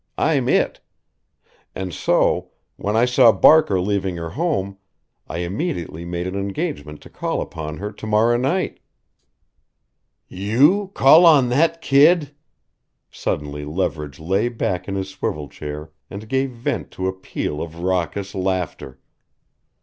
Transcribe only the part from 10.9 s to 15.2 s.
call on that kid" Suddenly Leverage lay back in his